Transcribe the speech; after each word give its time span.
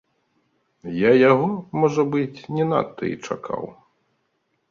Я 0.99 1.09
яго, 1.31 1.49
можа 1.83 2.01
быць, 2.15 2.39
не 2.59 2.65
надта 2.71 3.03
і 3.13 3.15
чакаў. 3.25 3.63